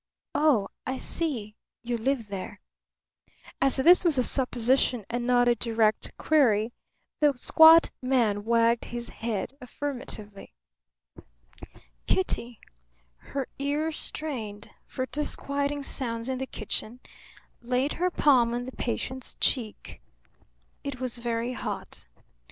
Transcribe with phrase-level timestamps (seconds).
[0.33, 1.53] "Oh, I see.
[1.83, 2.59] You live there."
[3.61, 6.73] As this was a supposition and not a direct query,
[7.19, 10.55] the squat man wagged his head affirmatively.
[12.07, 12.59] Kitty,
[13.17, 16.99] her ears strained for disquieting sounds in the kitchen,
[17.61, 20.01] laid her palm on the patient's cheek.
[20.83, 22.07] It was very hot.